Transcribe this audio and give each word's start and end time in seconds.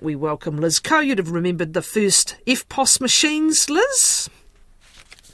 We 0.00 0.14
welcome 0.14 0.58
Liz 0.58 0.78
Koh. 0.78 1.00
You'd 1.00 1.18
have 1.18 1.30
remembered 1.30 1.72
the 1.72 1.82
first 1.82 2.36
EFTPOS 2.46 3.00
machines, 3.00 3.68
Liz. 3.68 4.30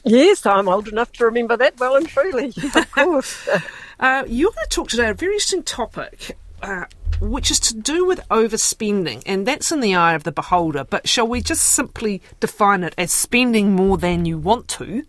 Yes, 0.04 0.46
I'm 0.46 0.68
old 0.68 0.88
enough 0.88 1.12
to 1.12 1.26
remember 1.26 1.56
that 1.56 1.78
well 1.78 1.96
and 1.96 2.08
truly, 2.08 2.46
of 2.74 2.90
course. 2.90 3.48
uh, 4.00 4.24
you're 4.26 4.52
going 4.52 4.64
to 4.64 4.70
talk 4.70 4.88
today 4.88 5.08
a 5.10 5.14
very 5.14 5.34
interesting 5.34 5.62
topic, 5.62 6.36
uh, 6.62 6.84
which 7.20 7.50
is 7.50 7.60
to 7.60 7.74
do 7.74 8.06
with 8.06 8.26
overspending, 8.30 9.22
and 9.26 9.46
that's 9.46 9.70
in 9.70 9.80
the 9.80 9.94
eye 9.94 10.14
of 10.14 10.24
the 10.24 10.32
beholder. 10.32 10.84
But 10.84 11.08
shall 11.08 11.26
we 11.26 11.42
just 11.42 11.64
simply 11.64 12.22
define 12.40 12.84
it 12.84 12.94
as 12.96 13.12
spending 13.12 13.72
more 13.72 13.98
than 13.98 14.24
you 14.24 14.38
want 14.38 14.68
to, 14.68 15.04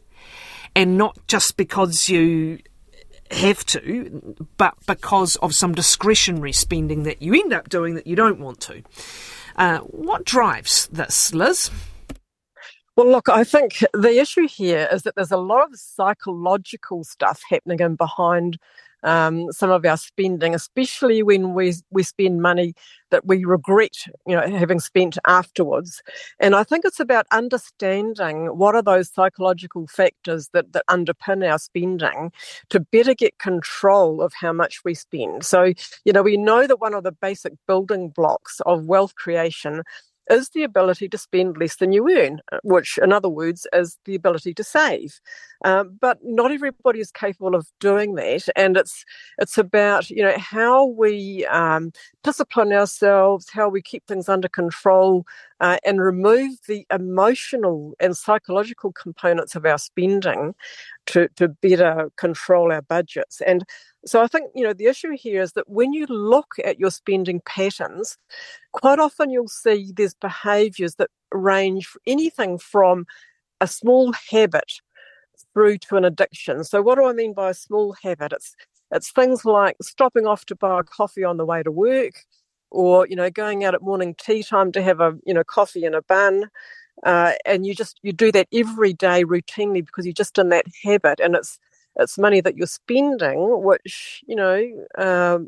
and 0.76 0.98
not 0.98 1.18
just 1.28 1.56
because 1.56 2.10
you 2.10 2.60
have 3.32 3.66
to, 3.68 4.36
but 4.58 4.76
because 4.86 5.38
of 5.38 5.54
some 5.54 5.74
discretionary 5.74 6.52
spending 6.52 7.04
that 7.04 7.22
you 7.22 7.34
end 7.34 7.54
up 7.54 7.70
doing 7.70 7.96
that 7.96 8.08
you 8.08 8.16
don't 8.16 8.40
want 8.40 8.60
to? 8.62 8.84
Uh, 9.56 9.80
what 9.80 10.26
drives 10.26 10.88
this, 10.88 11.34
Liz? 11.34 11.72
Well, 12.96 13.10
look, 13.10 13.28
I 13.30 13.44
think 13.44 13.84
the 13.94 14.20
issue 14.20 14.48
here 14.48 14.88
is 14.92 15.04
that 15.04 15.16
there's 15.16 15.32
a 15.32 15.38
lot 15.38 15.64
of 15.64 15.76
psychological 15.78 17.04
stuff 17.04 17.42
happening 17.50 17.80
in 17.80 17.96
behind 17.96 18.58
um, 19.06 19.52
some 19.52 19.72
of 19.72 19.86
our 19.86 19.98
spending, 19.98 20.54
especially 20.54 21.24
when 21.24 21.54
we 21.54 21.74
we 21.92 22.04
spend 22.04 22.42
money 22.42 22.74
that 23.12 23.26
we 23.26 23.46
regret, 23.46 23.96
you 24.28 24.36
know, 24.36 24.58
having 24.58 24.80
spent 24.80 25.18
afterwards. 25.28 26.02
And 26.40 26.56
I 26.56 26.64
think 26.64 26.84
it's 26.84 27.00
about 27.00 27.28
understanding 27.32 28.48
what 28.48 28.76
are 28.76 28.82
those 28.82 29.14
psychological 29.14 29.88
factors 29.88 30.50
that 30.54 30.74
that 30.74 30.84
underpin 30.90 31.50
our 31.50 31.60
spending 31.60 32.32
to 32.70 32.80
better 32.80 33.14
get 33.14 33.38
control 33.40 34.22
of 34.22 34.34
how 34.34 34.52
much 34.52 34.84
we 34.84 34.96
spend. 34.96 35.46
So, 35.46 35.74
you 36.04 36.12
know, 36.12 36.24
we 36.24 36.36
know 36.36 36.68
that 36.68 36.82
one 36.82 36.94
of 36.94 37.04
the 37.04 37.12
basic 37.12 37.54
building 37.68 38.10
blocks 38.10 38.60
of 38.66 38.86
wealth 38.86 39.16
creation 39.16 39.84
is 40.30 40.50
the 40.50 40.64
ability 40.64 41.08
to 41.10 41.18
spend 41.18 41.58
less 41.58 41.76
than 41.78 41.92
you 41.92 42.10
earn, 42.10 42.42
which, 42.64 42.98
in 42.98 43.14
other 43.14 43.30
words, 43.30 43.68
is 43.74 43.98
the 44.06 44.16
ability 44.16 44.54
to 44.56 44.64
save. 44.64 45.20
Um, 45.64 45.98
but 46.00 46.20
not 46.24 46.52
everybody 46.52 47.00
is 47.00 47.12
capable 47.12 47.56
of 47.56 47.68
doing 47.80 48.16
that, 48.16 48.48
and 48.56 48.78
it's 48.78 49.06
it's 49.40 49.58
about 49.58 50.10
you 50.10 50.22
know 50.22 50.38
how 50.38 50.86
we 50.86 51.46
um, 51.46 51.92
discipline 52.24 52.74
ourselves, 52.74 53.50
how 53.52 53.70
we 53.70 53.82
keep 53.82 54.06
things 54.06 54.28
under 54.28 54.50
control, 54.50 55.26
uh, 55.62 55.78
and 55.86 56.02
remove 56.02 56.58
the 56.68 56.86
emotional 56.92 57.94
and 58.00 58.18
psychological 58.18 58.92
components 58.92 59.56
of 59.56 59.66
our 59.66 59.78
spending 59.78 60.54
to 61.08 61.30
to 61.36 61.48
better 61.48 62.12
control 62.18 62.72
our 62.72 62.82
budgets. 62.82 63.42
And 63.42 63.66
so 64.06 64.22
I 64.22 64.28
think, 64.28 64.52
you 64.54 64.64
know, 64.64 64.74
the 64.74 64.86
issue 64.86 65.12
here 65.18 65.42
is 65.42 65.54
that 65.54 65.68
when 65.68 65.94
you 65.94 66.06
look 66.06 66.56
at 66.64 66.80
your 66.80 66.92
spending 66.92 67.42
patterns, 67.46 68.18
quite 68.72 69.00
often 69.00 69.32
you'll 69.32 69.48
see 69.48 69.92
there's 69.96 70.14
behaviours 70.14 70.96
that 70.96 71.10
range 71.32 71.90
anything 72.06 72.60
from 72.60 73.06
a 73.62 73.68
small 73.68 74.14
habit 74.30 74.74
through 75.56 75.78
to 75.78 75.96
an 75.96 76.06
addiction. 76.06 76.64
So 76.64 76.82
what 76.82 76.96
do 76.96 77.06
I 77.06 77.14
mean 77.14 77.34
by 77.34 77.50
a 77.50 77.54
small 77.56 77.96
habit? 78.04 78.34
It's 78.34 78.56
it's 78.92 79.12
things 79.12 79.46
like 79.46 79.78
stopping 79.82 80.28
off 80.28 80.46
to 80.46 80.56
buy 80.56 80.82
a 80.82 80.84
coffee 80.84 81.24
on 81.24 81.38
the 81.38 81.46
way 81.46 81.64
to 81.64 81.72
work, 81.72 82.14
or 82.70 83.08
you 83.08 83.16
know, 83.16 83.32
going 83.32 83.64
out 83.64 83.74
at 83.74 83.82
morning 83.82 84.14
tea 84.16 84.44
time 84.44 84.72
to 84.74 84.84
have 84.84 85.00
a 85.00 85.18
you 85.26 85.34
know 85.34 85.44
coffee 85.44 85.86
and 85.86 85.96
a 85.96 86.04
bun. 86.04 86.50
Uh, 87.04 87.34
and 87.46 87.66
you 87.66 87.74
just 87.74 88.00
you 88.04 88.14
do 88.14 88.32
that 88.32 88.48
every 88.54 88.94
day 88.94 89.24
routinely 89.24 89.84
because 89.86 90.06
you're 90.06 90.14
just 90.14 90.38
in 90.38 90.50
that 90.50 90.66
habit 90.84 91.20
and 91.20 91.36
it's 91.36 91.58
it's 91.98 92.18
money 92.18 92.42
that 92.42 92.58
you're 92.58 92.68
spending, 92.68 93.64
which 93.64 94.22
you 94.28 94.36
know. 94.36 94.86
Um, 94.98 95.48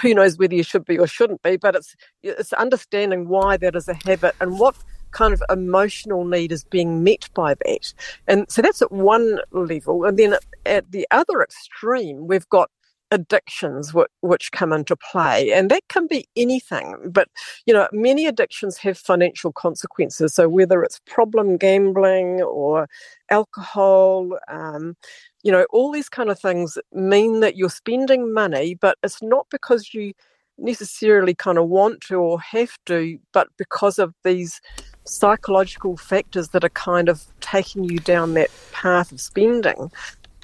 who 0.00 0.14
knows 0.14 0.38
whether 0.38 0.54
you 0.54 0.62
should 0.62 0.84
be 0.84 0.98
or 0.98 1.06
shouldn't 1.06 1.42
be, 1.42 1.56
but 1.56 1.74
it's 1.74 1.96
it's 2.22 2.52
understanding 2.52 3.26
why 3.26 3.56
that 3.56 3.74
is 3.74 3.88
a 3.88 3.94
habit 4.06 4.34
and 4.40 4.58
what 4.58 4.76
kind 5.12 5.32
of 5.32 5.42
emotional 5.50 6.24
need 6.24 6.52
is 6.52 6.64
being 6.64 7.04
met 7.04 7.28
by 7.34 7.54
that. 7.54 7.94
And 8.26 8.50
so 8.50 8.62
that's 8.62 8.82
at 8.82 8.92
one 8.92 9.40
level. 9.52 10.04
And 10.04 10.18
then 10.18 10.36
at 10.66 10.90
the 10.90 11.06
other 11.10 11.42
extreme, 11.42 12.26
we've 12.26 12.48
got 12.48 12.70
addictions 13.10 13.92
which, 13.92 14.08
which 14.22 14.52
come 14.52 14.72
into 14.72 14.96
play 14.96 15.52
and 15.52 15.70
that 15.70 15.82
can 15.88 16.06
be 16.06 16.26
anything 16.34 16.96
but 17.10 17.28
you 17.66 17.74
know 17.74 17.86
many 17.92 18.24
addictions 18.24 18.78
have 18.78 18.96
financial 18.96 19.52
consequences 19.52 20.32
so 20.32 20.48
whether 20.48 20.82
it's 20.82 20.98
problem 21.04 21.58
gambling 21.58 22.40
or 22.40 22.88
alcohol 23.28 24.30
um, 24.48 24.96
you 25.42 25.50
know, 25.50 25.66
all 25.70 25.90
these 25.90 26.08
kind 26.08 26.30
of 26.30 26.38
things 26.38 26.78
mean 26.92 27.40
that 27.40 27.56
you're 27.56 27.68
spending 27.68 28.32
money, 28.32 28.74
but 28.74 28.96
it's 29.02 29.22
not 29.22 29.46
because 29.50 29.92
you 29.92 30.12
necessarily 30.58 31.34
kind 31.34 31.58
of 31.58 31.68
want 31.68 32.00
to 32.02 32.16
or 32.16 32.40
have 32.40 32.76
to, 32.86 33.18
but 33.32 33.48
because 33.56 33.98
of 33.98 34.14
these 34.24 34.60
psychological 35.04 35.96
factors 35.96 36.48
that 36.48 36.64
are 36.64 36.70
kind 36.70 37.08
of 37.08 37.24
taking 37.40 37.84
you 37.84 37.98
down 37.98 38.34
that 38.34 38.50
path 38.72 39.12
of 39.12 39.20
spending. 39.20 39.90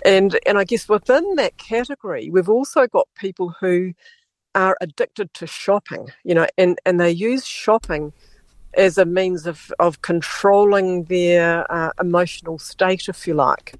And 0.05 0.39
and 0.47 0.59
I 0.59 0.65
guess 0.65 0.89
within 0.89 1.35
that 1.37 1.57
category, 1.59 2.31
we've 2.31 2.49
also 2.49 2.87
got 2.87 3.09
people 3.17 3.55
who 3.61 3.95
are 4.55 4.77
addicted 4.81 5.33
to 5.35 5.47
shopping, 5.47 6.09
you 6.25 6.35
know, 6.35 6.47
and, 6.57 6.79
and 6.85 7.01
they 7.01 7.11
use 7.11 7.47
shopping 7.47 8.13
as 8.75 8.99
a 8.99 9.05
means 9.05 9.47
of, 9.47 9.73
of 9.79 10.03
controlling 10.03 11.05
their 11.05 11.71
uh, 11.73 11.91
emotional 12.01 12.59
state, 12.59 13.09
if 13.09 13.27
you 13.27 13.35
like. 13.35 13.75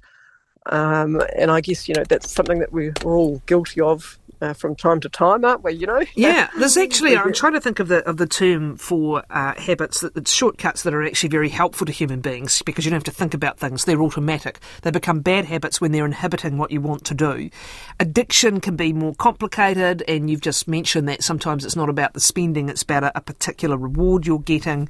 Um, 0.67 1.21
and 1.35 1.51
I 1.51 1.61
guess, 1.61 1.87
you 1.87 1.95
know, 1.95 2.03
that's 2.07 2.31
something 2.31 2.59
that 2.59 2.71
we're 2.71 2.93
all 3.03 3.41
guilty 3.45 3.81
of 3.81 4.17
uh, 4.41 4.53
from 4.53 4.75
time 4.75 4.99
to 5.01 5.09
time, 5.09 5.43
aren't 5.45 5.63
we? 5.63 5.73
You 5.73 5.87
know. 5.87 6.03
Yeah, 6.15 6.49
there's 6.57 6.75
actually. 6.75 7.15
I'm 7.15 7.33
trying 7.33 7.53
to 7.53 7.61
think 7.61 7.79
of 7.79 7.87
the 7.87 8.07
of 8.07 8.17
the 8.17 8.27
term 8.27 8.75
for 8.75 9.23
uh, 9.29 9.53
habits 9.59 10.01
that 10.01 10.17
it's 10.17 10.33
shortcuts 10.33 10.83
that 10.83 10.93
are 10.93 11.03
actually 11.03 11.29
very 11.29 11.47
helpful 11.47 11.85
to 11.85 11.93
human 11.93 12.19
beings 12.19 12.61
because 12.63 12.83
you 12.83 12.91
don't 12.91 12.97
have 12.97 13.03
to 13.05 13.11
think 13.11 13.33
about 13.33 13.57
things; 13.57 13.85
they're 13.85 14.01
automatic. 14.01 14.59
They 14.81 14.91
become 14.91 15.21
bad 15.21 15.45
habits 15.45 15.79
when 15.79 15.91
they're 15.91 16.05
inhibiting 16.05 16.57
what 16.57 16.71
you 16.71 16.81
want 16.81 17.05
to 17.05 17.13
do. 17.13 17.49
Addiction 17.99 18.59
can 18.59 18.75
be 18.75 18.91
more 18.91 19.15
complicated, 19.15 20.03
and 20.07 20.29
you've 20.29 20.41
just 20.41 20.67
mentioned 20.67 21.07
that 21.07 21.23
sometimes 21.23 21.63
it's 21.63 21.75
not 21.75 21.89
about 21.89 22.13
the 22.13 22.19
spending; 22.19 22.69
it's 22.69 22.83
about 22.83 23.03
a, 23.03 23.17
a 23.17 23.21
particular 23.21 23.77
reward 23.77 24.27
you're 24.27 24.39
getting. 24.39 24.89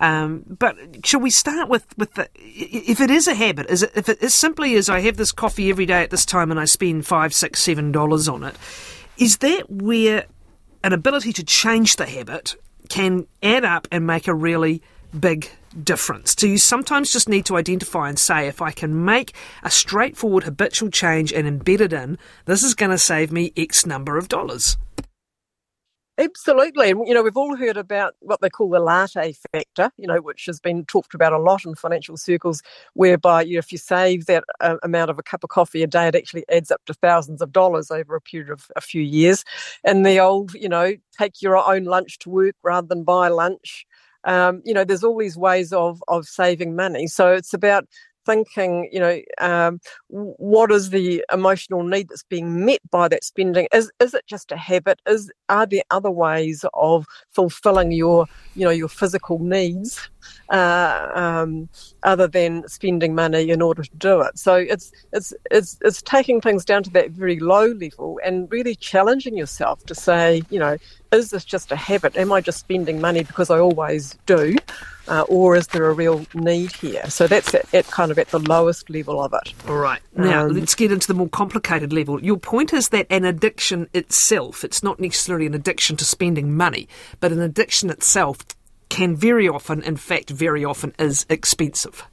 Um, 0.00 0.44
but 0.46 0.76
shall 1.04 1.20
we 1.20 1.30
start 1.30 1.68
with, 1.68 1.86
with 1.98 2.14
the, 2.14 2.28
if 2.34 3.00
it 3.00 3.10
is 3.10 3.26
a 3.26 3.34
habit, 3.34 3.68
is 3.68 3.82
it, 3.82 3.92
if 3.94 4.08
it 4.08 4.22
is 4.22 4.34
simply 4.34 4.76
as 4.76 4.88
I 4.88 5.00
have 5.00 5.16
this 5.16 5.32
coffee 5.32 5.70
every 5.70 5.86
day 5.86 6.02
at 6.02 6.10
this 6.10 6.24
time 6.24 6.50
and 6.50 6.60
I 6.60 6.66
spend 6.66 7.06
five, 7.06 7.34
six, 7.34 7.62
seven 7.62 7.90
dollars 7.90 8.28
on 8.28 8.44
it, 8.44 8.54
is 9.16 9.38
that 9.38 9.68
where 9.68 10.26
an 10.84 10.92
ability 10.92 11.32
to 11.34 11.44
change 11.44 11.96
the 11.96 12.06
habit 12.06 12.54
can 12.88 13.26
add 13.42 13.64
up 13.64 13.88
and 13.90 14.06
make 14.06 14.28
a 14.28 14.34
really 14.34 14.82
big 15.18 15.50
difference? 15.82 16.34
Do 16.34 16.48
you 16.48 16.58
sometimes 16.58 17.12
just 17.12 17.28
need 17.28 17.44
to 17.46 17.56
identify 17.56 18.08
and 18.08 18.18
say, 18.18 18.46
if 18.46 18.62
I 18.62 18.70
can 18.70 19.04
make 19.04 19.34
a 19.62 19.70
straightforward 19.70 20.44
habitual 20.44 20.90
change 20.90 21.32
and 21.32 21.46
embed 21.46 21.80
it 21.80 21.92
in, 21.92 22.18
this 22.44 22.62
is 22.62 22.74
going 22.74 22.90
to 22.90 22.98
save 22.98 23.32
me 23.32 23.52
X 23.56 23.84
number 23.84 24.16
of 24.16 24.28
dollars? 24.28 24.76
Absolutely. 26.18 26.90
And, 26.90 27.06
you 27.06 27.14
know, 27.14 27.22
we've 27.22 27.36
all 27.36 27.54
heard 27.56 27.76
about 27.76 28.14
what 28.20 28.40
they 28.40 28.50
call 28.50 28.68
the 28.70 28.80
latte 28.80 29.34
factor, 29.52 29.90
you 29.96 30.06
know, 30.08 30.20
which 30.20 30.46
has 30.46 30.58
been 30.58 30.84
talked 30.84 31.14
about 31.14 31.32
a 31.32 31.38
lot 31.38 31.64
in 31.64 31.76
financial 31.76 32.16
circles, 32.16 32.60
whereby 32.94 33.42
you 33.42 33.54
know, 33.54 33.58
if 33.60 33.70
you 33.70 33.78
save 33.78 34.26
that 34.26 34.42
uh, 34.60 34.76
amount 34.82 35.10
of 35.10 35.18
a 35.20 35.22
cup 35.22 35.44
of 35.44 35.50
coffee 35.50 35.82
a 35.84 35.86
day, 35.86 36.08
it 36.08 36.16
actually 36.16 36.44
adds 36.50 36.72
up 36.72 36.80
to 36.86 36.94
thousands 36.94 37.40
of 37.40 37.52
dollars 37.52 37.92
over 37.92 38.16
a 38.16 38.20
period 38.20 38.50
of 38.50 38.66
a 38.74 38.80
few 38.80 39.02
years. 39.02 39.44
And 39.84 40.04
the 40.04 40.18
old, 40.18 40.54
you 40.54 40.68
know, 40.68 40.94
take 41.16 41.40
your 41.40 41.56
own 41.56 41.84
lunch 41.84 42.18
to 42.20 42.30
work 42.30 42.56
rather 42.64 42.88
than 42.88 43.04
buy 43.04 43.28
lunch. 43.28 43.86
Um, 44.24 44.60
you 44.64 44.74
know, 44.74 44.84
there's 44.84 45.04
all 45.04 45.16
these 45.16 45.36
ways 45.38 45.72
of 45.72 46.02
of 46.08 46.26
saving 46.26 46.74
money. 46.74 47.06
So 47.06 47.32
it's 47.32 47.54
about 47.54 47.84
thinking, 48.28 48.88
you 48.92 49.00
know, 49.00 49.20
um, 49.40 49.80
what 50.08 50.70
is 50.70 50.90
the 50.90 51.24
emotional 51.32 51.82
need 51.82 52.08
that's 52.08 52.24
being 52.24 52.64
met 52.64 52.80
by 52.90 53.08
that 53.08 53.24
spending? 53.24 53.66
Is 53.72 53.90
is 54.00 54.14
it 54.14 54.26
just 54.26 54.52
a 54.52 54.56
habit? 54.56 55.00
Is 55.06 55.30
are 55.48 55.66
there 55.66 55.82
other 55.90 56.10
ways 56.10 56.64
of 56.74 57.06
fulfilling 57.30 57.92
your, 57.92 58.26
you 58.54 58.64
know, 58.64 58.70
your 58.70 58.88
physical 58.88 59.38
needs? 59.38 60.08
uh, 60.50 61.08
um, 61.14 61.68
other 62.02 62.26
than 62.26 62.66
spending 62.68 63.14
money 63.14 63.50
in 63.50 63.62
order 63.62 63.82
to 63.82 63.96
do 63.96 64.20
it. 64.20 64.38
So 64.38 64.54
it's 64.54 64.92
it's 65.12 65.32
it's 65.50 65.78
it's 65.82 66.02
taking 66.02 66.40
things 66.40 66.64
down 66.64 66.82
to 66.84 66.90
that 66.90 67.10
very 67.10 67.38
low 67.38 67.66
level 67.66 68.18
and 68.24 68.50
really 68.50 68.74
challenging 68.74 69.36
yourself 69.36 69.84
to 69.86 69.94
say, 69.94 70.42
you 70.50 70.58
know, 70.58 70.76
is 71.12 71.30
this 71.30 71.44
just 71.44 71.72
a 71.72 71.76
habit? 71.76 72.16
Am 72.16 72.32
I 72.32 72.40
just 72.40 72.60
spending 72.60 73.00
money 73.00 73.22
because 73.22 73.50
I 73.50 73.58
always 73.58 74.18
do? 74.26 74.56
Uh, 75.08 75.22
or 75.28 75.56
is 75.56 75.68
there 75.68 75.86
a 75.86 75.92
real 75.92 76.26
need 76.34 76.72
here? 76.72 77.08
So 77.08 77.26
that's 77.26 77.54
at, 77.54 77.72
at, 77.74 77.86
kind 77.86 78.10
of 78.10 78.18
at 78.18 78.28
the 78.28 78.38
lowest 78.38 78.90
level 78.90 79.22
of 79.22 79.32
it. 79.32 79.54
All 79.68 79.78
right. 79.78 80.00
Now 80.14 80.46
um, 80.46 80.52
let's 80.52 80.74
get 80.74 80.92
into 80.92 81.06
the 81.06 81.14
more 81.14 81.28
complicated 81.28 81.92
level. 81.92 82.22
Your 82.22 82.36
point 82.36 82.72
is 82.72 82.90
that 82.90 83.06
an 83.08 83.24
addiction 83.24 83.88
itself, 83.94 84.64
it's 84.64 84.82
not 84.82 85.00
necessarily 85.00 85.46
an 85.46 85.54
addiction 85.54 85.96
to 85.96 86.04
spending 86.04 86.54
money, 86.54 86.88
but 87.20 87.32
an 87.32 87.40
addiction 87.40 87.90
itself 87.90 88.38
can 88.88 89.16
very 89.16 89.48
often, 89.48 89.82
in 89.82 89.96
fact, 89.96 90.30
very 90.30 90.64
often 90.64 90.94
is 90.98 91.26
expensive. 91.28 92.04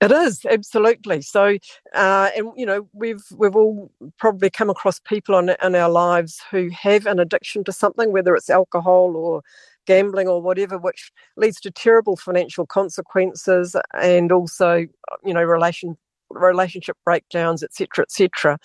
It 0.00 0.12
is 0.12 0.44
absolutely 0.44 1.22
so, 1.22 1.56
uh, 1.94 2.28
and 2.36 2.48
you 2.56 2.66
know 2.66 2.88
we've 2.92 3.22
we've 3.34 3.56
all 3.56 3.90
probably 4.18 4.50
come 4.50 4.68
across 4.68 4.98
people 4.98 5.38
in, 5.38 5.54
in 5.62 5.74
our 5.74 5.88
lives 5.88 6.42
who 6.50 6.68
have 6.70 7.06
an 7.06 7.18
addiction 7.18 7.64
to 7.64 7.72
something, 7.72 8.12
whether 8.12 8.34
it's 8.34 8.50
alcohol 8.50 9.16
or 9.16 9.42
gambling 9.86 10.28
or 10.28 10.40
whatever, 10.40 10.78
which 10.78 11.12
leads 11.36 11.60
to 11.60 11.70
terrible 11.70 12.16
financial 12.16 12.66
consequences 12.66 13.76
and 13.94 14.32
also, 14.32 14.86
you 15.24 15.34
know, 15.34 15.42
relation 15.42 15.96
relationship 16.30 16.96
breakdowns, 17.04 17.62
etc., 17.62 18.04
etc. 18.04 18.58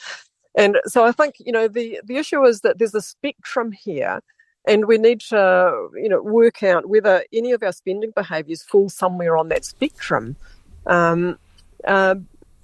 And 0.55 0.77
so 0.85 1.05
I 1.05 1.11
think 1.11 1.35
you 1.39 1.51
know 1.51 1.67
the 1.67 1.99
the 2.03 2.17
issue 2.17 2.43
is 2.43 2.61
that 2.61 2.79
there's 2.79 2.95
a 2.95 3.01
spectrum 3.01 3.71
here, 3.71 4.21
and 4.67 4.85
we 4.85 4.97
need 4.97 5.21
to 5.21 5.89
you 5.95 6.09
know 6.09 6.21
work 6.21 6.63
out 6.63 6.89
whether 6.89 7.23
any 7.31 7.51
of 7.51 7.63
our 7.63 7.71
spending 7.71 8.11
behaviours 8.15 8.63
fall 8.63 8.89
somewhere 8.89 9.37
on 9.37 9.49
that 9.49 9.65
spectrum. 9.65 10.35
Um, 10.85 11.37
uh, 11.87 12.15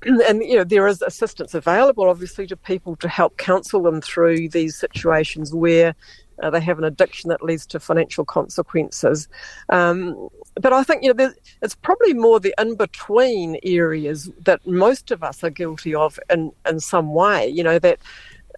and 0.03 0.43
you 0.43 0.55
know 0.55 0.63
there 0.63 0.87
is 0.87 1.01
assistance 1.01 1.53
available, 1.53 2.09
obviously, 2.09 2.47
to 2.47 2.57
people 2.57 2.95
to 2.97 3.07
help 3.07 3.37
counsel 3.37 3.83
them 3.83 4.01
through 4.01 4.49
these 4.49 4.75
situations 4.75 5.53
where 5.53 5.95
uh, 6.41 6.49
they 6.49 6.61
have 6.61 6.77
an 6.77 6.83
addiction 6.83 7.29
that 7.29 7.43
leads 7.43 7.65
to 7.67 7.79
financial 7.79 8.25
consequences. 8.25 9.27
Um, 9.69 10.29
but 10.55 10.73
I 10.73 10.83
think 10.83 11.03
you 11.03 11.13
know 11.13 11.33
it's 11.61 11.75
probably 11.75 12.13
more 12.13 12.39
the 12.39 12.53
in 12.59 12.75
between 12.75 13.57
areas 13.63 14.29
that 14.43 14.65
most 14.65 15.11
of 15.11 15.23
us 15.23 15.43
are 15.43 15.49
guilty 15.49 15.93
of 15.95 16.19
in 16.29 16.51
in 16.67 16.79
some 16.79 17.13
way. 17.13 17.47
You 17.47 17.63
know 17.63 17.79
that. 17.79 17.99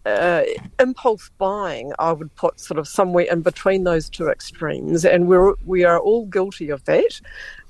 Uh, 0.06 0.44
impulse 0.80 1.30
buying, 1.38 1.92
I 2.00 2.14
would 2.14 2.34
put 2.36 2.62
sort 2.62 2.80
of 2.80 2.88
somewhere 2.88 3.26
in 3.30 3.42
between 3.42 3.84
those 3.84 4.10
two 4.10 4.30
extremes, 4.30 5.04
and 5.04 5.28
we're 5.28 5.56
we 5.66 5.84
are 5.84 6.00
all 6.00 6.28
guilty 6.28 6.70
of 6.70 6.82
that, 6.86 7.20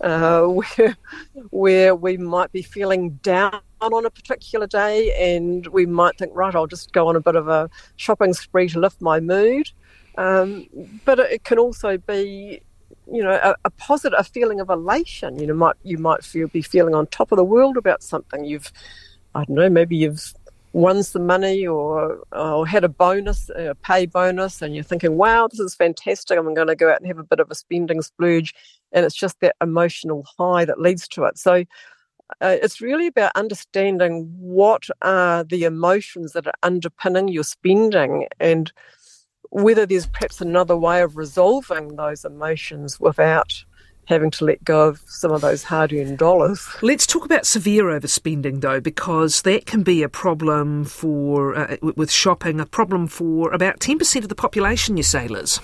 uh, 0.01 0.41
where 0.75 0.97
where 1.49 1.95
we 1.95 2.17
might 2.17 2.51
be 2.51 2.61
feeling 2.61 3.11
down 3.23 3.59
on 3.81 4.05
a 4.05 4.09
particular 4.09 4.67
day, 4.67 5.35
and 5.35 5.65
we 5.67 5.87
might 5.87 6.17
think, 6.17 6.31
right, 6.35 6.53
I'll 6.53 6.67
just 6.67 6.91
go 6.91 7.07
on 7.07 7.15
a 7.15 7.21
bit 7.21 7.35
of 7.35 7.47
a 7.47 7.69
shopping 7.95 8.33
spree 8.33 8.69
to 8.69 8.79
lift 8.79 9.01
my 9.01 9.19
mood, 9.19 9.71
um, 10.17 10.67
but 11.05 11.19
it 11.19 11.43
can 11.43 11.59
also 11.59 11.97
be, 11.97 12.61
you 13.11 13.23
know, 13.23 13.39
a, 13.43 13.55
a, 13.65 13.69
positive, 13.69 14.19
a 14.19 14.23
feeling 14.23 14.59
of 14.59 14.69
elation. 14.69 15.39
You 15.39 15.47
know, 15.47 15.53
might 15.53 15.75
you 15.83 15.97
might 15.97 16.23
feel 16.23 16.47
be 16.47 16.61
feeling 16.61 16.95
on 16.95 17.07
top 17.07 17.31
of 17.31 17.37
the 17.37 17.43
world 17.43 17.77
about 17.77 18.03
something. 18.03 18.43
You've, 18.43 18.71
I 19.35 19.45
don't 19.45 19.55
know, 19.55 19.69
maybe 19.69 19.95
you've 19.95 20.33
won 20.73 21.01
some 21.03 21.25
money 21.25 21.65
or, 21.65 22.19
or 22.31 22.67
had 22.67 22.83
a 22.83 22.89
bonus, 22.89 23.49
a 23.55 23.75
pay 23.83 24.05
bonus, 24.05 24.61
and 24.61 24.75
you're 24.75 24.83
thinking, 24.83 25.17
wow, 25.17 25.47
this 25.47 25.59
is 25.59 25.75
fantastic. 25.75 26.37
I'm 26.37 26.53
going 26.53 26.67
to 26.67 26.75
go 26.75 26.91
out 26.91 26.99
and 26.99 27.07
have 27.07 27.19
a 27.19 27.23
bit 27.23 27.39
of 27.39 27.49
a 27.49 27.55
spending 27.55 28.01
splurge. 28.01 28.53
And 28.91 29.05
it's 29.05 29.15
just 29.15 29.39
that 29.39 29.55
emotional 29.61 30.25
high 30.37 30.65
that 30.65 30.79
leads 30.79 31.07
to 31.09 31.23
it. 31.25 31.37
So 31.37 31.63
uh, 32.41 32.57
it's 32.61 32.81
really 32.81 33.07
about 33.07 33.31
understanding 33.35 34.33
what 34.37 34.87
are 35.01 35.43
the 35.43 35.63
emotions 35.63 36.33
that 36.33 36.47
are 36.47 36.53
underpinning 36.63 37.27
your 37.27 37.43
spending 37.43 38.27
and 38.39 38.71
whether 39.51 39.85
there's 39.85 40.07
perhaps 40.07 40.41
another 40.41 40.75
way 40.77 41.01
of 41.01 41.17
resolving 41.17 41.95
those 41.95 42.25
emotions 42.25 42.99
without 42.99 43.63
having 44.05 44.31
to 44.31 44.45
let 44.45 44.63
go 44.63 44.87
of 44.87 45.01
some 45.05 45.31
of 45.31 45.41
those 45.41 45.63
hard 45.63 45.91
earned 45.91 46.17
dollars. 46.17 46.67
Let's 46.81 47.05
talk 47.05 47.25
about 47.25 47.45
severe 47.45 47.85
overspending 47.85 48.61
though, 48.61 48.79
because 48.79 49.41
that 49.41 49.65
can 49.65 49.83
be 49.83 50.01
a 50.01 50.09
problem 50.09 50.85
for, 50.85 51.55
uh, 51.55 51.77
with 51.81 52.11
shopping, 52.11 52.59
a 52.59 52.65
problem 52.65 53.07
for 53.07 53.51
about 53.51 53.79
10% 53.79 54.23
of 54.23 54.29
the 54.29 54.35
population, 54.35 54.97
you 54.97 55.03
say, 55.03 55.27
Liz. 55.27 55.59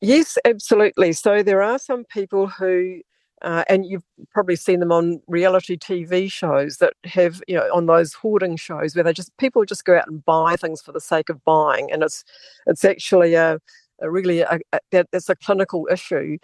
Yes, 0.00 0.38
absolutely. 0.44 1.12
So 1.12 1.42
there 1.42 1.62
are 1.62 1.78
some 1.78 2.04
people 2.04 2.46
who 2.46 3.00
uh, 3.42 3.64
and 3.68 3.86
you've 3.86 4.04
probably 4.30 4.56
seen 4.56 4.80
them 4.80 4.92
on 4.92 5.20
reality 5.26 5.76
TV 5.76 6.30
shows 6.30 6.78
that 6.78 6.94
have, 7.04 7.42
you 7.46 7.54
know, 7.56 7.68
on 7.72 7.86
those 7.86 8.14
hoarding 8.14 8.56
shows 8.56 8.94
where 8.94 9.04
they 9.04 9.12
just 9.12 9.36
people 9.36 9.64
just 9.64 9.84
go 9.84 9.96
out 9.96 10.08
and 10.08 10.24
buy 10.24 10.56
things 10.56 10.80
for 10.80 10.92
the 10.92 11.00
sake 11.00 11.28
of 11.28 11.44
buying, 11.44 11.90
and 11.92 12.02
it's 12.02 12.24
it's 12.66 12.84
actually 12.84 13.34
a, 13.34 13.58
a 14.00 14.10
really 14.10 14.40
a, 14.40 14.58
a, 14.72 15.04
it's 15.12 15.28
a 15.28 15.36
clinical 15.36 15.86
issue, 15.90 16.38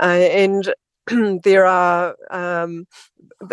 uh, 0.00 0.04
and 0.04 0.72
there 1.44 1.66
are 1.66 2.16
um, 2.30 2.86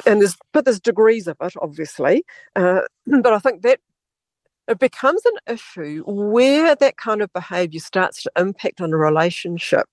and 0.05 0.21
there's 0.21 0.37
but 0.53 0.65
there's 0.65 0.79
degrees 0.79 1.27
of 1.27 1.37
it, 1.41 1.53
obviously, 1.61 2.23
uh, 2.55 2.81
but 3.07 3.33
I 3.33 3.39
think 3.39 3.61
that 3.63 3.79
it 4.67 4.79
becomes 4.79 5.21
an 5.25 5.53
issue 5.53 6.03
where 6.07 6.75
that 6.75 6.97
kind 6.97 7.21
of 7.21 7.31
behaviour 7.33 7.79
starts 7.79 8.23
to 8.23 8.31
impact 8.37 8.81
on 8.81 8.93
a 8.93 8.97
relationship 8.97 9.87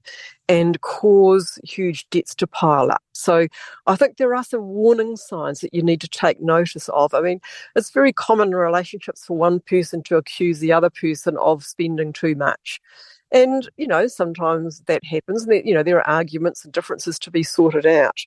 and 0.49 0.81
cause 0.81 1.59
huge 1.65 2.09
debts 2.11 2.35
to 2.37 2.47
pile 2.47 2.91
up. 2.91 3.03
So 3.13 3.47
I 3.87 3.97
think 3.97 4.17
there 4.17 4.35
are 4.35 4.45
some 4.45 4.63
warning 4.63 5.17
signs 5.17 5.61
that 5.61 5.75
you 5.75 5.83
need 5.83 6.01
to 6.01 6.09
take 6.09 6.41
notice 6.41 6.89
of. 6.91 7.15
I 7.15 7.21
mean, 7.21 7.41
it's 7.77 7.91
very 7.91 8.13
common 8.13 8.49
in 8.49 8.55
relationships 8.55 9.25
for 9.25 9.37
one 9.37 9.61
person 9.61 10.03
to 10.05 10.17
accuse 10.17 10.59
the 10.59 10.73
other 10.73 10.91
person 10.91 11.37
of 11.39 11.65
spending 11.65 12.13
too 12.13 12.35
much. 12.35 12.81
And, 13.32 13.69
you 13.79 13.87
know, 13.87 14.06
sometimes 14.06 14.81
that 14.87 15.02
happens. 15.05 15.46
And, 15.46 15.67
you 15.67 15.75
know, 15.75 15.82
there 15.82 15.96
are 15.96 16.08
arguments 16.08 16.64
and 16.64 16.73
differences 16.73 17.19
to 17.20 17.31
be 17.31 17.43
sorted 17.43 17.87
out. 17.87 18.19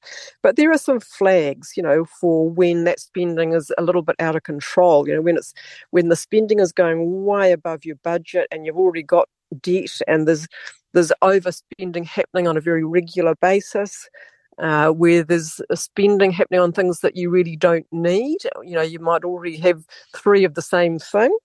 But 0.41 0.55
there 0.55 0.71
are 0.71 0.79
some 0.79 0.99
flags, 0.99 1.73
you 1.77 1.83
know, 1.83 2.05
for 2.05 2.49
when 2.49 2.85
that 2.85 2.99
spending 2.99 3.53
is 3.53 3.71
a 3.77 3.83
little 3.83 4.01
bit 4.01 4.15
out 4.19 4.35
of 4.35 4.43
control. 4.43 5.07
You 5.07 5.15
know, 5.15 5.21
when 5.21 5.37
it's 5.37 5.53
when 5.91 6.09
the 6.09 6.15
spending 6.15 6.59
is 6.59 6.71
going 6.71 7.23
way 7.23 7.51
above 7.51 7.85
your 7.85 7.97
budget 7.97 8.47
and 8.51 8.65
you've 8.65 8.77
already 8.77 9.03
got 9.03 9.29
debt 9.61 9.99
and 10.07 10.27
there's 10.27 10.47
there's 10.93 11.11
overspending 11.21 12.05
happening 12.05 12.47
on 12.47 12.57
a 12.57 12.61
very 12.61 12.83
regular 12.83 13.35
basis. 13.35 14.09
Uh, 14.57 14.87
where 14.87 15.21
there's 15.21 15.59
spending 15.73 16.31
happening 16.31 16.61
on 16.61 16.71
things 16.71 17.01
that 17.01 17.17
you 17.17 17.29
really 17.29 17.57
don't 17.57 17.85
need. 17.91 18.37
You 18.63 18.75
know, 18.75 18.81
you 18.81 18.99
might 18.99 19.25
already 19.25 19.57
have 19.57 19.83
three 20.15 20.45
of 20.45 20.53
the 20.53 20.61
same 20.61 20.97
thing. 20.97 21.37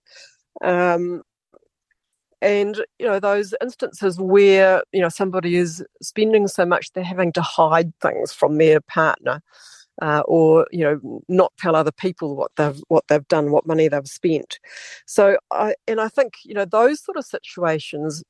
Um, 0.63 1.21
and 2.41 2.83
you 2.99 3.05
know 3.05 3.19
those 3.19 3.53
instances 3.61 4.19
where 4.19 4.83
you 4.91 5.01
know 5.01 5.09
somebody 5.09 5.55
is 5.55 5.83
spending 6.01 6.47
so 6.47 6.65
much 6.65 6.91
they're 6.91 7.03
having 7.03 7.31
to 7.31 7.41
hide 7.41 7.93
things 7.99 8.33
from 8.33 8.57
their 8.57 8.81
partner 8.81 9.41
uh, 10.01 10.21
or 10.25 10.67
you 10.71 10.83
know 10.83 11.21
not 11.27 11.53
tell 11.57 11.75
other 11.75 11.91
people 11.91 12.35
what 12.35 12.51
they've 12.55 12.81
what 12.87 13.07
they've 13.07 13.27
done 13.27 13.51
what 13.51 13.67
money 13.67 13.87
they've 13.87 14.07
spent. 14.07 14.59
So 15.05 15.37
i 15.51 15.75
and 15.87 16.01
i 16.01 16.07
think 16.07 16.33
you 16.43 16.53
know 16.53 16.65
those 16.65 17.03
sort 17.03 17.17
of 17.17 17.25
situations 17.25 18.23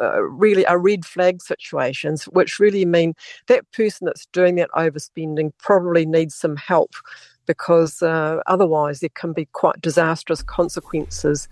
uh, 0.00 0.22
really 0.22 0.66
are 0.66 0.78
red 0.78 1.04
flag 1.04 1.42
situations 1.42 2.24
which 2.24 2.58
really 2.58 2.84
mean 2.84 3.14
that 3.46 3.70
person 3.72 4.06
that's 4.06 4.26
doing 4.32 4.56
that 4.56 4.70
overspending 4.70 5.52
probably 5.58 6.06
needs 6.06 6.34
some 6.34 6.56
help 6.56 6.94
because 7.48 8.00
uh, 8.02 8.40
otherwise 8.46 9.00
there 9.00 9.10
can 9.14 9.32
be 9.32 9.46
quite 9.46 9.80
disastrous 9.80 10.42
consequences, 10.42 11.48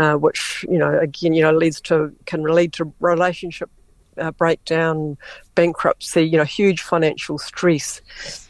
uh, 0.00 0.14
which 0.14 0.66
you 0.68 0.78
know 0.78 0.98
again 0.98 1.34
you 1.34 1.42
know 1.42 1.52
leads 1.52 1.80
to 1.82 2.12
can 2.26 2.42
lead 2.42 2.72
to 2.72 2.92
relationship 2.98 3.70
uh, 4.18 4.32
breakdown, 4.32 5.16
bankruptcy, 5.54 6.22
you 6.22 6.36
know, 6.36 6.44
huge 6.44 6.82
financial 6.82 7.38
stress. 7.38 8.00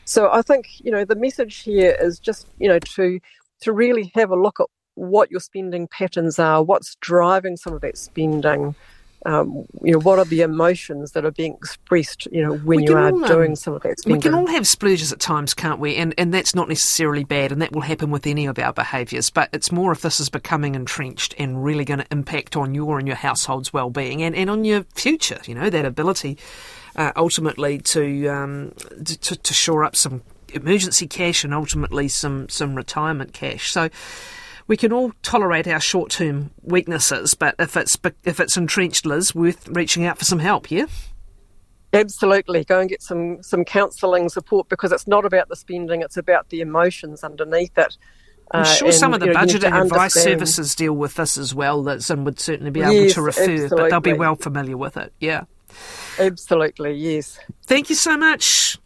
So 0.06 0.30
I 0.32 0.40
think 0.40 0.80
you 0.80 0.90
know 0.90 1.04
the 1.04 1.16
message 1.16 1.58
here 1.58 1.96
is 2.00 2.18
just 2.18 2.46
you 2.58 2.68
know 2.68 2.78
to 2.78 3.20
to 3.60 3.72
really 3.72 4.10
have 4.14 4.30
a 4.30 4.36
look 4.36 4.60
at 4.60 4.66
what 4.94 5.30
your 5.30 5.40
spending 5.40 5.88
patterns 5.88 6.38
are, 6.38 6.62
what's 6.62 6.94
driving 7.00 7.56
some 7.56 7.72
of 7.72 7.80
that 7.80 7.98
spending 7.98 8.74
um, 9.24 9.64
you 9.82 9.92
know, 9.92 9.98
what 10.00 10.18
are 10.18 10.24
the 10.24 10.42
emotions 10.42 11.12
that 11.12 11.24
are 11.24 11.30
being 11.30 11.54
expressed, 11.54 12.26
you 12.30 12.42
know, 12.42 12.56
when 12.58 12.82
you 12.82 12.94
are 12.94 13.10
all, 13.10 13.24
um, 13.24 13.30
doing 13.30 13.56
some 13.56 13.74
of 13.74 13.82
that 13.82 13.98
spending. 13.98 14.18
We 14.18 14.22
can 14.22 14.34
all 14.34 14.46
have 14.46 14.66
splurges 14.66 15.12
at 15.12 15.20
times, 15.20 15.54
can't 15.54 15.80
we? 15.80 15.96
And 15.96 16.14
and 16.18 16.32
that's 16.32 16.54
not 16.54 16.68
necessarily 16.68 17.24
bad, 17.24 17.52
and 17.52 17.62
that 17.62 17.72
will 17.72 17.82
happen 17.82 18.10
with 18.10 18.26
any 18.26 18.46
of 18.46 18.58
our 18.58 18.72
behaviours. 18.72 19.30
But 19.30 19.48
it's 19.52 19.72
more 19.72 19.92
if 19.92 20.02
this 20.02 20.20
is 20.20 20.28
becoming 20.28 20.74
entrenched 20.74 21.34
and 21.38 21.64
really 21.64 21.84
going 21.84 22.00
to 22.00 22.06
impact 22.10 22.56
on 22.56 22.74
your 22.74 22.98
and 22.98 23.06
your 23.06 23.16
household's 23.16 23.72
well-being 23.72 24.22
and, 24.22 24.34
and 24.34 24.50
on 24.50 24.64
your 24.64 24.84
future. 24.94 25.40
You 25.46 25.54
know, 25.54 25.70
that 25.70 25.84
ability 25.84 26.38
uh, 26.96 27.12
ultimately 27.16 27.78
to, 27.78 28.28
um, 28.28 28.72
to 29.04 29.36
to 29.36 29.54
shore 29.54 29.84
up 29.84 29.96
some 29.96 30.22
emergency 30.52 31.06
cash 31.06 31.44
and 31.44 31.52
ultimately 31.52 32.08
some 32.08 32.48
some 32.48 32.74
retirement 32.74 33.32
cash. 33.32 33.72
So 33.72 33.88
we 34.66 34.76
can 34.76 34.92
all 34.92 35.12
tolerate 35.22 35.66
our 35.66 35.80
short 35.80 36.10
term 36.10 36.50
weaknesses, 36.62 37.34
but 37.34 37.54
if 37.58 37.76
it's 37.76 37.98
if 38.24 38.40
it's 38.40 38.56
entrenched, 38.56 39.06
Liz, 39.06 39.34
worth 39.34 39.68
reaching 39.68 40.04
out 40.04 40.18
for 40.18 40.24
some 40.24 40.38
help. 40.38 40.70
Yeah. 40.70 40.86
Absolutely, 41.92 42.64
go 42.64 42.80
and 42.80 42.90
get 42.90 43.02
some 43.02 43.42
some 43.42 43.64
counselling 43.64 44.28
support 44.28 44.68
because 44.68 44.90
it's 44.90 45.06
not 45.06 45.24
about 45.24 45.48
the 45.48 45.56
spending; 45.56 46.02
it's 46.02 46.16
about 46.16 46.48
the 46.48 46.60
emotions 46.60 47.22
underneath 47.22 47.76
it. 47.78 47.96
I'm 48.50 48.62
uh, 48.62 48.64
sure 48.64 48.88
and, 48.88 48.96
some 48.96 49.14
of 49.14 49.20
the 49.20 49.26
budgeting 49.26 49.80
advice 49.80 50.14
services 50.14 50.74
deal 50.74 50.92
with 50.92 51.14
this 51.14 51.38
as 51.38 51.54
well, 51.54 51.82
that 51.84 52.08
and 52.10 52.24
would 52.24 52.40
certainly 52.40 52.70
be 52.70 52.82
able 52.82 52.92
yes, 52.92 53.14
to 53.14 53.22
refer, 53.22 53.42
absolutely. 53.42 53.76
but 53.76 53.90
they'll 53.90 54.00
be 54.00 54.12
well 54.12 54.34
familiar 54.34 54.76
with 54.76 54.96
it. 54.96 55.12
Yeah. 55.20 55.44
Absolutely, 56.18 56.94
yes. 56.94 57.38
Thank 57.66 57.90
you 57.90 57.96
so 57.96 58.16
much. 58.16 58.78